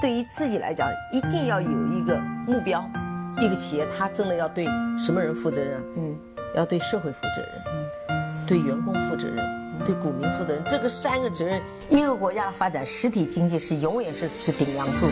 [0.00, 2.86] 对于自己来讲，一定要有一个目标。
[3.40, 4.66] 一个企业，它真的要对
[4.98, 5.80] 什么人负责任？
[5.96, 6.16] 嗯，
[6.54, 7.50] 要对社会负责任，
[8.08, 9.44] 嗯，对员工负责任，
[9.84, 10.62] 对股民负责任。
[10.66, 15.06] 这个三个责任，一个国家的发展，实体经济是永远是是顶梁柱。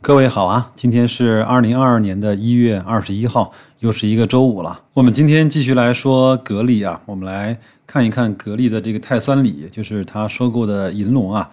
[0.00, 4.80] 各位好啊，今天是二零二二年的一月二十一号，又是一个周五了。
[4.94, 7.56] 我们今天继续来说格力啊，我们来
[7.86, 11.50] 看一看格力的这个碳酸锂，就是他收购的银隆啊。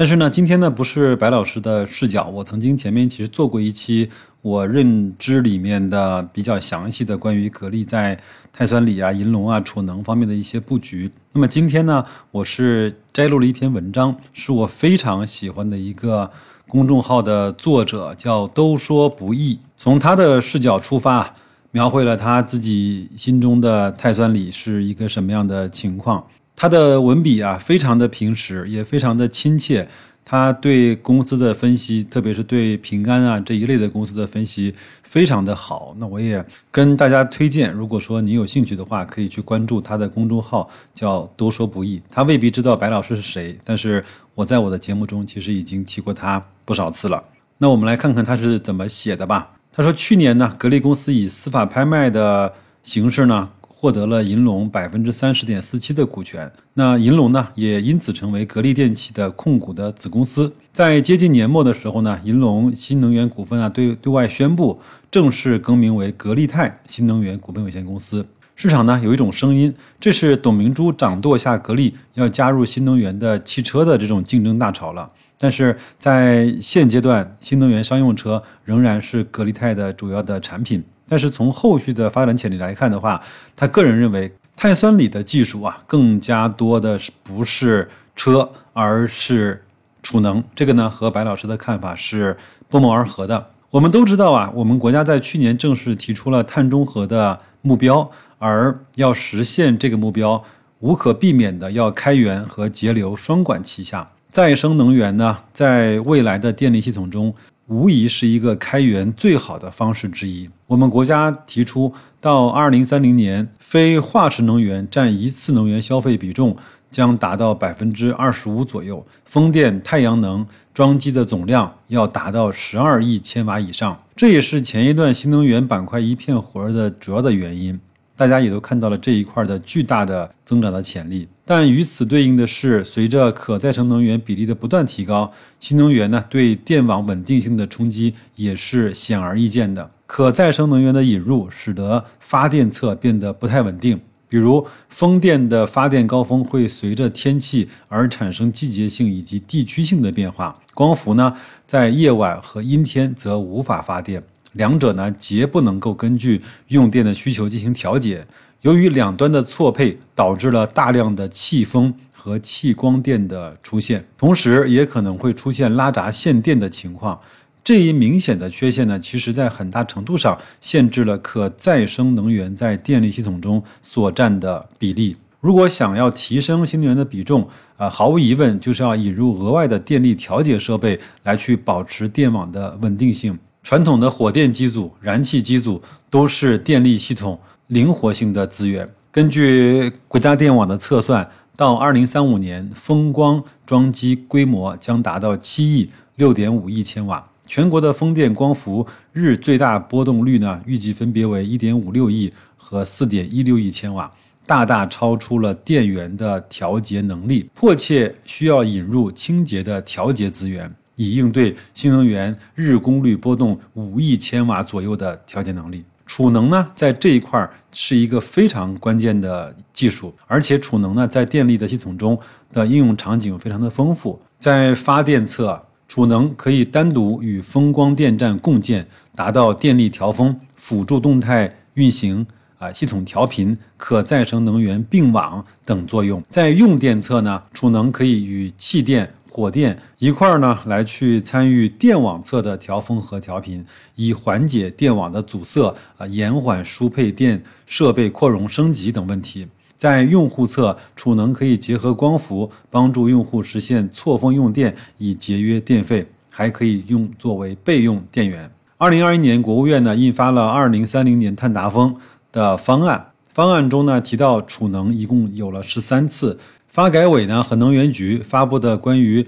[0.00, 2.28] 但是呢，今天呢不是白老师的视角。
[2.28, 4.08] 我曾经前面其实做过一期
[4.42, 8.16] 我认知里面的比较详细的关于格力在
[8.52, 11.10] 钛酸锂啊、银隆啊、储能方面的一些布局。
[11.32, 16.30] 那么今天呢，我是摘录了一篇文章，是我非常喜欢的一个
[16.68, 21.34] 公众号的作者叫都说不易，从他的视角出发，
[21.72, 26.24] 描绘了他自己心中的钛酸锂是一个什么样的情况。
[26.60, 29.88] 他的文笔啊，非常的平实，也非常的亲切。
[30.24, 35.94] 他对公司的分析，特别是对平安啊这一类的公司的分析，非常的好。
[35.98, 42.02] 那我也跟大家推荐，如果说你有兴趣的话，可以去关注他的公众号，叫“多说不易”。
[42.10, 47.22] 他未必知道白老师是谁，但是我在我的节目中其实已经提过他不少次了。
[47.58, 49.52] 那我们来看看他是怎么写的吧。
[49.72, 53.50] 他说，去年呢，格力公司以司法拍卖的形式呢。
[53.80, 60.52] 获得了银龙百分之三十点四七的股权，那银龙呢也因此成为格力电器的控股的子公司。
[60.72, 64.80] 在接近年末的时候呢，银龙新能源股份啊对对外宣布
[65.12, 68.26] 正式更名为格力泰新能源股份有限公司。
[68.56, 75.08] 市场呢有一种声音，这是董明珠掌舵下格力要加入新能源的汽车的这种竞争大潮了。
[75.38, 80.82] 但是在现阶段，新能源商用车仍然是格力泰的主要的产品。
[81.08, 83.20] 但是从后续的发展潜力来看的话，
[83.56, 89.64] 他个人认为碳酸锂的技术啊，更加多的是不是车，而是
[90.02, 90.42] 储能。
[90.54, 92.36] 这个呢和白老师的看法是
[92.68, 93.50] 不谋而合的。
[93.70, 100.42] 我们都知道啊，我们国家在去年正式提出了碳中和的目标，而要实现这个目标，
[100.80, 104.10] 无可避免的要开源和节流双管齐下。
[104.28, 107.34] 再生能源呢，在未来的电力系统中。
[107.68, 110.48] 无疑是一个开源最好的方式之一。
[110.66, 116.56] 我们国家提出，到二零三零年，非化石能源占一次能源消费比重
[116.90, 124.02] 将达到百分之二十五左右，风电、太阳能装机的总量要达到十二亿千瓦以上。
[124.16, 127.78] 这也是前一段新能源板块一片火热的主要的原因。
[128.18, 139.92] 大家也都看到了这一块的巨大的增长的潜力，但与此对应的是，随着可再生能源比例的不断提高，新能源呢对电网稳定性的冲击也是显而易见的。
[140.08, 151.36] 可再生能源的引入，使得发电侧变得不太稳定，比如风电的发电高峰会随着天气而产生季节性以及地区性的变化，光伏呢
[151.68, 154.24] 在夜晚和阴天则无法发电。
[154.54, 158.26] 两者呢，皆不能够根据用电的需求进行调节。
[158.62, 167.20] 由于两端的错配，导致了大量的气风和气光电的出现，同时也可能会出现拉闸限电的情况。
[167.62, 175.16] 这一明显的缺陷呢，其实在很大程度上限制了可再生能源在电力系统中所占的比例。
[175.40, 183.38] 如果想要提升新能源的比重，啊，毫无疑问就是要引入额外的电力调节设备，来去保持电网的稳定性。
[183.68, 188.88] 传统的火电机组、燃气机组都是电力系统灵活性的资源。
[189.12, 197.28] 根据国家电网的测算，到二零三五年，风光装机规模将达到七亿六点五亿千瓦。
[197.46, 204.10] 全国的风电光伏日最大波动率呢，预计分别为一点五六亿和四点一六亿千瓦，
[204.46, 210.74] 大大超出了电源的调节能力，迫切需要引入清洁的调节资源。
[210.98, 222.18] 以应对新能源日功率波动五亿千瓦左右的调节能力，储能呢，在这一块是一个非常关键的技术，而且储能呢，在电力的系统中
[222.52, 224.20] 的应用场景非常的丰富。
[224.40, 228.84] 在发电侧，储能可以单独与风光电站共建，
[229.14, 232.26] 达到电力调峰、辅助动态运行、
[232.58, 236.20] 啊系统调频、可再生能源并网等作用。
[236.28, 239.08] 在用电侧呢，储能可以与气电。
[239.30, 243.64] 火电一块儿呢，来去参与电网侧的调峰和调频，
[243.94, 249.46] 以缓解电网的阻塞啊，延缓输配电设备扩容升级等问题。
[249.76, 258.50] 在用户侧，储能可以结合光伏，帮助用户实现错峰用电，以节约电费，还可以用作为备用电源。
[258.76, 261.96] 二零二一年，国务院呢印发了二零三零年碳达峰
[262.32, 266.38] 的方案，方案中呢提到储能一共有了十三次。
[266.68, 269.26] 发改委呢和能源局发布的关于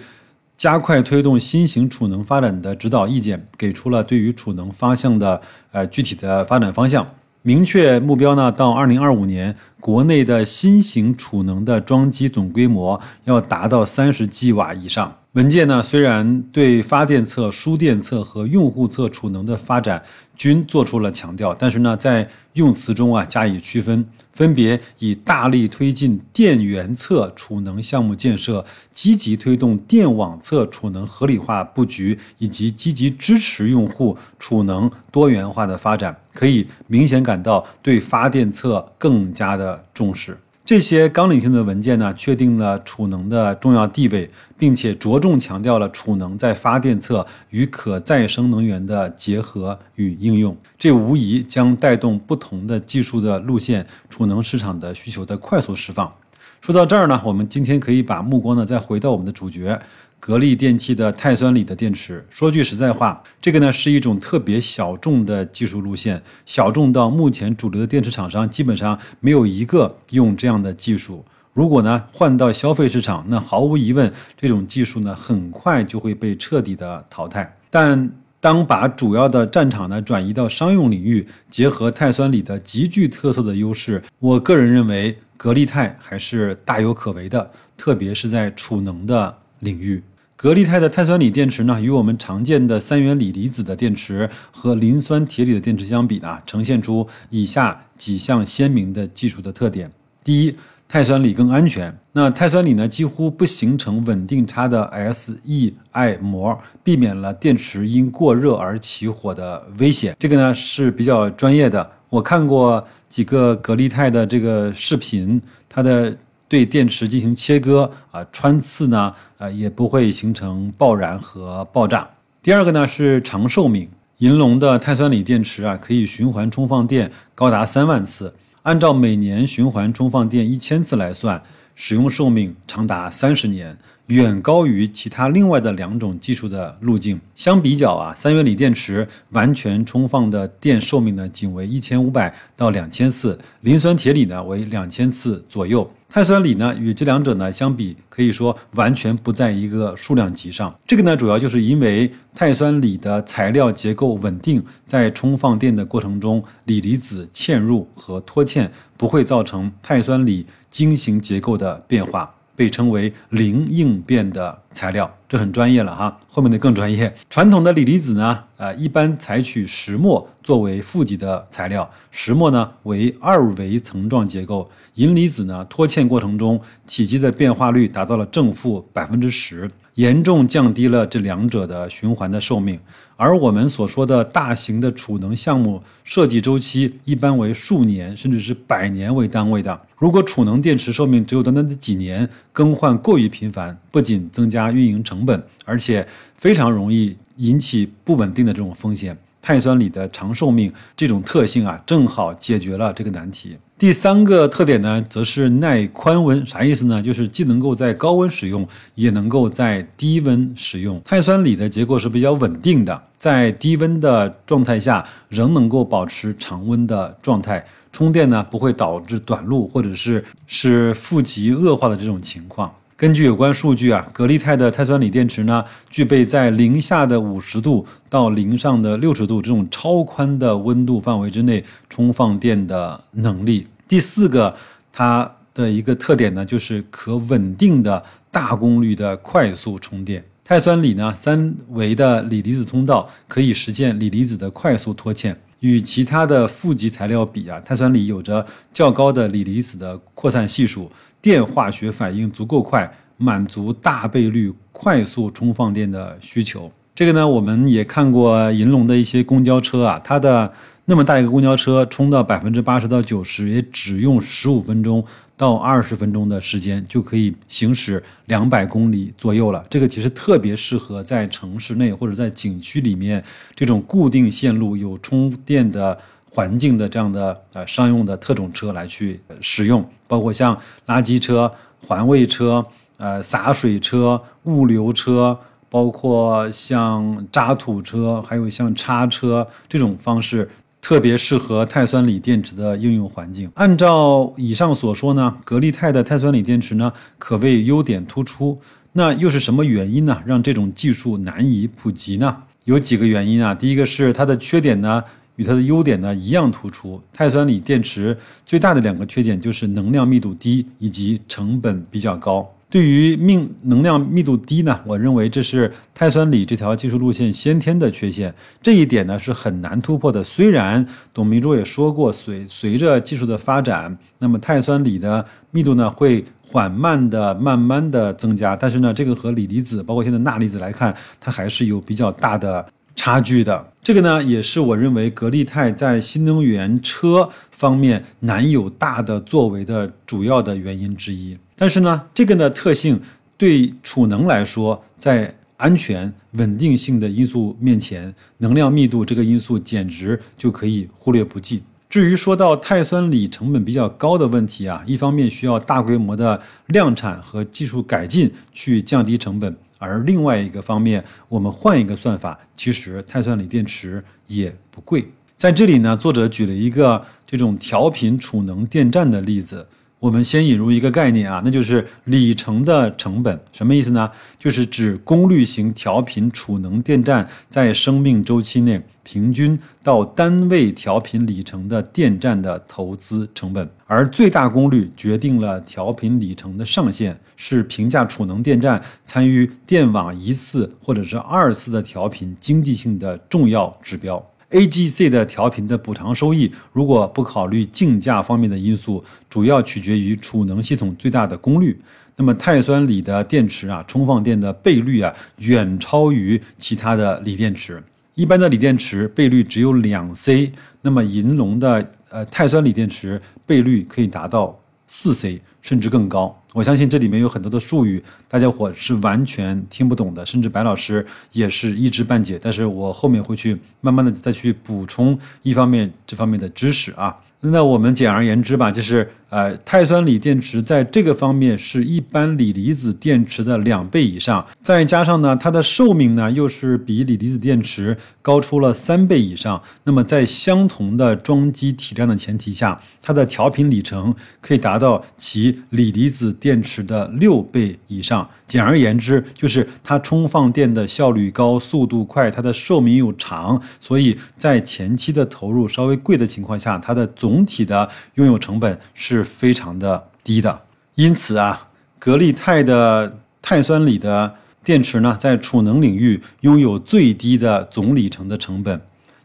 [0.56, 5.40] 加快推动新型储能发展的指导意见，给出了对于储能方向的
[5.72, 7.06] 呃具体的发展方向。
[7.42, 15.16] 明确目标呢，到二零二五年，国内的新型储能的装机总规模要达到三十 g 瓦以上。
[15.32, 20.02] 文件呢，虽然对发电侧、输电侧和用户侧储能的发展
[20.40, 24.08] 均做出了强调，但是呢，在用词中啊加以区分。
[24.32, 40.38] 分别以大力推进电源侧储能项目建设、积极推动电网侧储能合理化布局，以及积极支持用户储能多元化的发展，可以明显感到对发电侧更加的重视。
[40.70, 50.56] 这些纲领性的文件呢，确定了储能的重要地位，并且着重强调了储能在发电侧与可再生能源的结合与应用。
[50.78, 56.14] 这无疑将带动不同的技术的路线、储能市场的需求的快速释放。
[56.60, 59.76] 说到这儿呢，我们今天可以把目光呢再回到我们的主角。
[60.20, 71.24] 格力电器的碳酸锂的电池，说句实在话，这个呢是一种特别小众的技术路线，小众到目前主流的电池厂商基本上没有一个用这样的技术。
[71.54, 77.56] 如果呢换到消费市场，那毫无疑问，这种技术呢很快就会被彻底的淘汰。
[77.70, 90.02] 但当把主要的战场呢转移到商用领域，结合碳酸锂的极具特色的优势，我个人认为格力钛还是大有可为的，特别是在储能的领域。
[90.40, 99.92] 格力钛的碳酸锂电池呢，与我们常见的三元锂离子的电池和磷酸铁锂的电池相比呢，呈现出以下几项鲜明的技术的特点。
[100.24, 100.56] 第一，
[100.88, 101.94] 碳酸锂更安全。
[102.12, 110.16] 那碳酸锂呢，几乎不形成稳定差的 SEI 膜，避免了电池因过热而起火的危险。
[110.18, 111.86] 这个呢是比较专业的。
[112.08, 116.16] 我看过几个格力钛的这个视频，它的。
[116.50, 122.10] 对电池进行切割啊，穿刺呢，呃，也不会形成爆燃和爆炸。
[122.42, 123.88] 第二个呢是长寿命，
[124.18, 131.40] 银龙的碳酸锂电池啊，可以循环充放电高达三万次，按照每年循环充放电一千次来算，
[131.76, 133.78] 使用寿命长达三十年。
[134.06, 137.20] 远高于其他另外的两种技术的路径。
[137.36, 145.88] 相比较啊，三元锂电池完全充放的电寿命呢，仅为一千五百到两千次；磷酸铁锂呢为两千次左右。
[146.12, 150.76] 碳酸锂呢与这两者呢相比，可以说完全不在一个数量级上。
[150.84, 162.34] 这个呢主要就是因为碳酸锂的材料结构稳定，在充放电的过程中，锂离子嵌入和脱嵌不会造成碳酸锂晶型结构的变化。
[162.60, 166.20] 被称为零应变的材料，这很专业了哈。
[166.28, 167.10] 后面的更专业。
[167.30, 174.70] 传统的锂离子呢，呃，一般采取石墨作为负极的材料，石墨呢为二维层状结构。
[174.96, 179.70] 银离子呢，脱嵌过程中体积的变化率达到了正负百分之十。
[180.00, 182.80] 严重降低了这两者的循环的寿命，
[183.16, 189.78] 而我们所说的大型的储能项目设计周期一般为数年甚至是百年为单位的。
[189.98, 199.14] 如果储能电池寿命只有短短的几年，更换过于频繁，不仅增加运营成本，而且非常容易引起不稳定的这种风险。
[199.42, 203.56] 碳酸锂的长寿命这种特性啊，正好解决了这个难题。
[203.78, 207.02] 第三个特点呢，则是耐宽温，啥意思呢？
[207.02, 211.00] 就是既能够在高温使用，也能够在低温使用。
[211.02, 222.70] 碳酸锂的结构是比较稳定的，在低温的状态下仍能够保持常温的状态，充电呢不会导致短路或者是是负极恶化的这种情况。
[223.00, 233.66] 根据有关数据啊，格力钛的碳酸锂电池呢，具备在零下的五十度到零上的六十度这种超宽的温度范围之内充放电的能力。
[233.88, 234.54] 第四个，
[234.92, 240.22] 它的一个特点呢，就是可稳定的大功率的快速充电。
[240.44, 245.34] 碳酸锂呢，三维的锂离子通道可以实现锂离子的快速脱嵌。
[245.60, 250.90] 与其他的负极材料比啊，碳酸锂有着较高的锂离子的扩散系数。
[251.22, 256.70] 电化学反应足够快，满足大倍率快速充放电的需求。
[256.94, 260.52] 这个呢，我们也看过银龙的一些公交车啊，它的
[260.86, 265.04] 那么大一个公交车，充到百分之八十到九十，也只用十五分钟
[265.36, 269.64] 到二十分钟的时间，就可以行驶两百公里左右了。
[269.70, 273.22] 这个其实特别适合在城市内或者在景区里面
[273.54, 275.98] 这种固定线路有充电的。
[276.32, 281.48] 环境的这样的呃商用的特种车来去使用，包括像垃圾车、
[281.86, 282.66] 环卫车、
[282.98, 285.38] 呃洒水车、物流车，
[285.68, 290.50] 包括像渣土车，还有像叉车这种方式，
[290.80, 293.48] 特别适合碳酸锂电池的应用环境。
[293.54, 298.58] 按照以上所说呢，格力钛的碳酸锂电池呢，可谓优点突出。
[298.94, 300.20] 那又是什么原因呢？
[300.26, 302.36] 让这种技术难以普及呢？
[302.64, 303.54] 有几个原因啊。
[303.54, 305.04] 第一个是它的缺点呢，
[305.40, 307.00] 与它的优点呢一样突出。
[307.14, 312.46] 碳酸锂电池最大的两个缺点就是能量密度低以及成本比较高。
[312.68, 318.32] 对于命能量密度低呢，我认为这是碳酸锂这条技术路线先天的缺陷，
[318.62, 320.22] 这一点呢是很难突破的。
[320.22, 332.64] 虽然董明珠也说过，随随着技术的发展，那么碳酸锂的密度呢会缓慢的、慢慢的增加，但是呢，这个和锂离子，包括现在钠离子来看，它还是有比较大的
[333.00, 333.72] 差距的。
[333.82, 341.34] 这个呢，也是我认为格力钛在新能源车方面难有大的作为的主要的原因之一。
[341.56, 343.00] 但是呢，这个呢特性
[343.38, 351.62] 对储能来说，在安全稳定性的因素面前，能量密度这个因素简直就可以忽略不计。
[351.88, 365.10] 至于说到碳酸锂成本比较高的问题啊，一方面需要大规模的量产和技术改进去降低成本，而另外一个方面，我们换一个算法，其实碳酸锂电池也不贵。
[365.34, 369.66] 在这里呢，作者举了一个这种调频储能电站的例子。
[370.00, 374.10] 我们先引入一个概念啊，那就是里程的成本，什么意思呢？
[374.38, 394.26] 就是指功率型调频储能电站在生命周期内平均到单位调频里程的电站的投资成本，而最大功率决定了调频里程的上限，是评价储能电站参与电网一次或者是二次的调频经济性的重要指标。
[394.50, 401.80] AGC 的调频的补偿收益，如果不考虑竞价方面的因素，主要取决于储能系统最大的功率。
[402.16, 407.82] 那么碳酸锂的电池啊，充放电的倍率啊，远超于其他的锂电池。
[408.14, 410.52] 一般的锂电池倍率只有两 C，
[410.82, 414.59] 那么银龙的呃碳酸锂电池倍率可以达到
[414.92, 416.36] 四 C，甚至更高。
[416.52, 422.36] 我相信这里面有很多的术语，大家伙是完全听不懂的，甚至白老师也是一知半解。
[422.42, 427.16] 但是我后面会去慢慢的再去补充一方面这方面的知识啊。
[427.38, 439.62] 那我们简而言之吧，就是呃，碳酸锂电池在这个方面是一般锂离子电池的两倍以上，再加上呢，它的寿命呢又是比锂离子电池高出了三倍以上。
[439.84, 448.28] 那么在相同的装机体量的前提下，它的调频里程可以达到其锂离子电池的六倍以上。
[448.48, 460.62] 简而言之，就是它充放电的效率高、速度快，它的寿命又长，所以在前期的投入稍微贵的情况下，它的总体的拥有成本是非常的低的。
[460.94, 468.80] 因此啊，格力钛的碳酸锂的电池呢，在储能领域拥有最低的总里程的成本，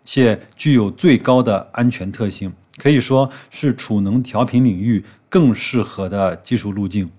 [0.05, 7.09] 且具有最高的安全特性，可以说是储能调频领域更适合的技术路径。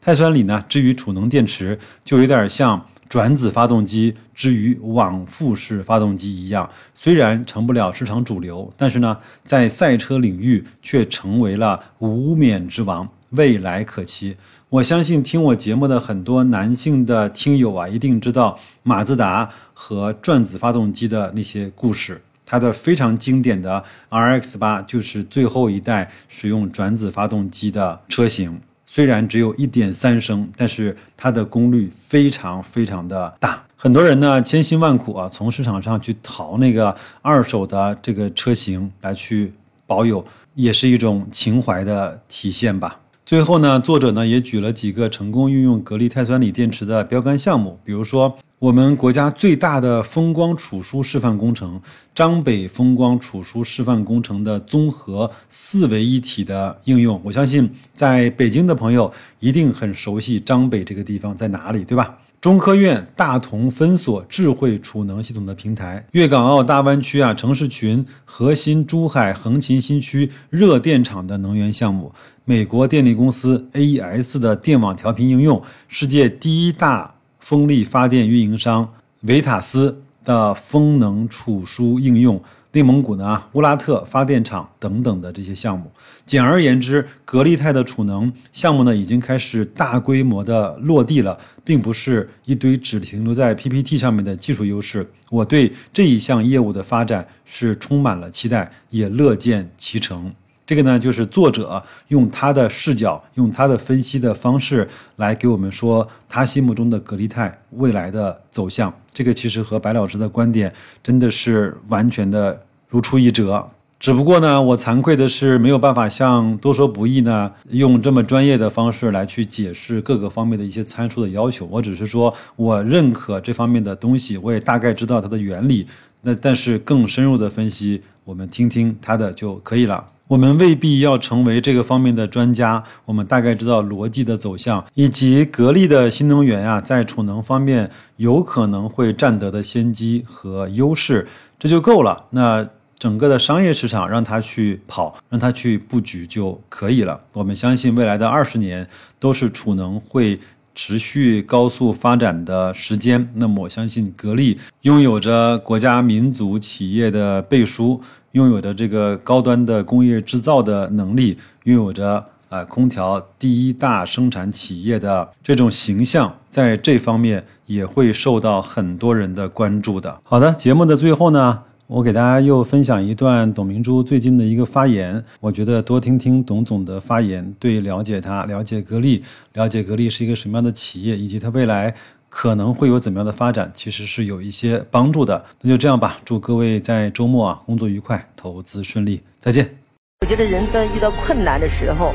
[0.00, 14.36] 碳酸锂呢，至于储能电池，就有点像转子发动机之于往复式发动机一样，虽然成不了市场主流，但是呢，在赛车领域却成为了无冕之王，未来可期。
[14.68, 22.20] 我相信听我节目的很多男性的听友啊，一定知道马自达和转子发动机的那些故事。
[22.44, 28.60] 它的非常经典的 RX 八就是最后一代使用转子发动机的车型。
[28.96, 33.62] 虽然只有一点三升，但是它的功率非常非常的大。
[33.76, 39.52] 很多人呢千辛万苦啊，从市场上去淘那个二手的这个车型来去
[39.86, 40.24] 保有，
[40.54, 42.98] 也是一种情怀的体现吧。
[43.26, 48.38] 最后呢，作者呢也举了几个成功运用格力碳酸锂电池的标杆项目，比如说。
[48.58, 51.78] 我们国家最大的风光储输示范工程——
[52.16, 62.16] 张北风光储输示范工程的综合四维一体的应用，我相信在北京的朋友一定很熟悉张北这个地方在哪里，对吧？
[62.40, 72.12] 中科院大同分所智慧储能系统的平台，粤港澳大湾区啊城市群核心珠海横琴新区热电厂的能源项目，
[72.48, 77.12] 美国电力公司 AES 的电网调频应用，世界第一大。
[77.40, 85.90] 风力发电运营商维塔斯的风能储输应用，内蒙古呢乌拉特发电厂等等的这些项目。
[86.24, 95.08] 简而言之，格力泰的储能项目呢已经开始大规模的落地了，并不是一堆只停留在 PPT 上面的技术优势。
[95.30, 100.32] 我对这一项业务的发展是充满了期待，也乐见其成。
[100.66, 108.92] 这个呢，就是作者用他的视角，用他的分析的方式来给我们说他心目中的格力泰未来的走向。
[109.14, 110.72] 这个其实和白老师的观点
[111.04, 113.64] 真的是完全的如出一辙。
[113.98, 121.66] 只不过呢，我惭愧的是没有办法像多说不易呢，用这么专业的方式来去解释各个方面的一些参数的要求。
[121.70, 125.86] 我只是说我认可这方面的东西，我也大概知道它的原理。
[126.26, 130.04] 那但是更深入的分析，我们听听他的就可以了。
[130.26, 141.28] 我们未必要成为这个方面的专家，我们大概知道逻辑的走向，以及格力的新能源啊，在储能方面有可能会占得的先机和优势，
[141.60, 142.24] 这就够了。
[142.30, 142.68] 那
[142.98, 147.20] 整个的商业市场让它去跑，让它去布局就可以了。
[147.34, 148.88] 我们相信未来的二十年
[149.20, 150.40] 都是储能会。
[150.76, 158.00] 持续高速发展的时间，那么我相信格力拥有着国家民族企业的背书，
[158.32, 170.20] 拥有着这个高端的工业制造的能力，拥有着啊空调第一大生产企业的这种形象，在这方面也会受到很多人的关注的。
[170.22, 171.62] 好的，节目的最后呢。
[171.88, 181.94] 我给大家又分享一段董明珠最近的一个发言，我觉得多听听董总的发言，对了解他、了解格力、了解格力是一个什么样的企业，以及它未来
[182.28, 185.44] 可能会有怎么样的发展，其实是有一些帮助的。
[185.60, 189.76] 那就这样吧，祝各位在周末啊工作愉快，投资顺利，再见。
[190.22, 192.12] 我觉得人在遇到困难的时候，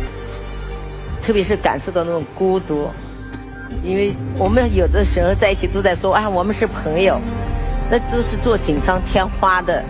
[1.24, 2.90] 特别是感受到那种孤独，
[3.86, 7.18] 因为我们有的时候在一起都在说啊，我们是朋友。
[7.92, 9.84] 那都是做锦上添花的，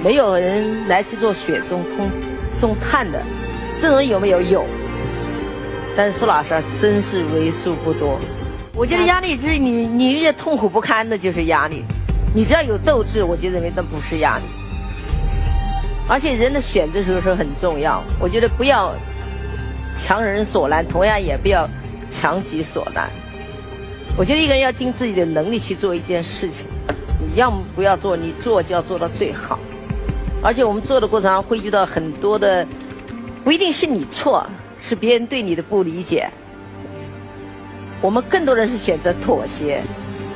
[0.00, 2.08] 没有人来去做雪中通
[2.52, 3.20] 送炭的，
[3.80, 4.64] 这种有没有有？
[5.96, 8.20] 但是苏老师，真是为数不多。
[8.72, 11.82] 我觉得压力就是你，你越痛苦不堪的就是压力。
[12.32, 14.44] 你只要有斗志，我就认为那不是压力。
[16.08, 18.94] 而且人的选择时候很重要，我觉得不要
[19.98, 21.68] 强人所难，同样也不要
[22.12, 23.10] 强己所难。
[24.18, 26.66] 我觉得一个人要尽自己的能力去做一件事情。
[27.20, 29.58] 你要么不要做，你做就要做到最好。
[30.42, 32.66] 而且我们做的过程中会遇到很多的，
[33.44, 34.46] 不一定是你错，
[34.80, 36.30] 是别人对你的不理解。
[38.00, 39.82] 我们更多人是选择妥协，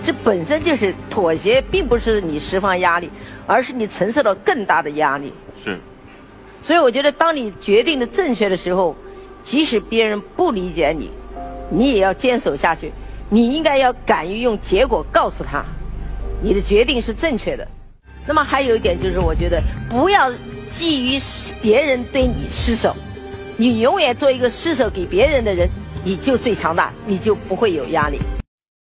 [0.02, 3.10] 这本身就是妥协，并不是你释放压力，
[3.46, 5.32] 而是你承受了更大的压力。
[5.64, 5.78] 是。
[6.60, 8.94] 所以我觉得，当你决定的正确的时候，
[9.42, 11.10] 即使别人不理解你，
[11.70, 12.92] 你也要坚守下去。
[13.32, 15.64] 你应该要敢于用结果告诉他。
[16.42, 17.66] 你的决定是正确的，
[18.26, 20.32] 那么还有一点就是，我觉得不要
[20.70, 21.20] 基于
[21.62, 22.94] 别人对你施舍，
[23.56, 25.68] 你永远做一个施舍给别人的人，
[26.02, 28.18] 你就最强大，你就不会有压力。